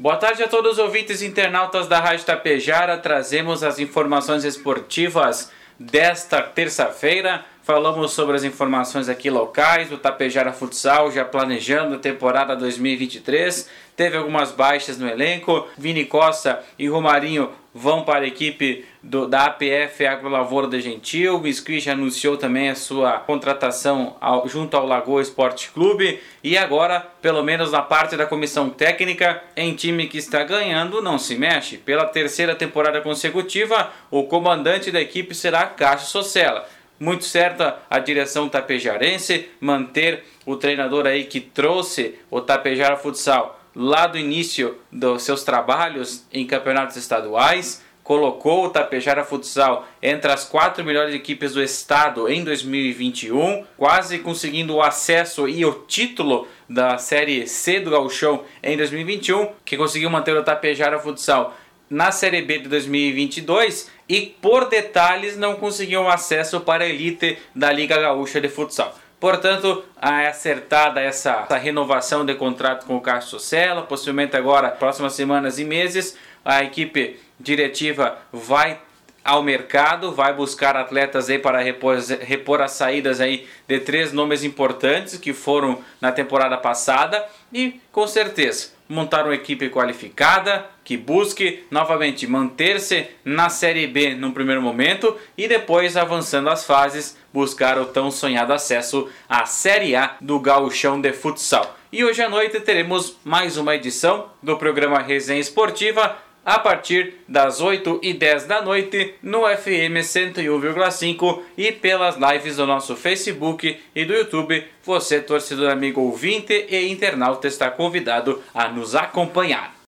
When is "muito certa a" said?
37.00-38.00